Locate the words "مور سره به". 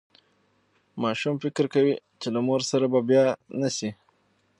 2.47-2.99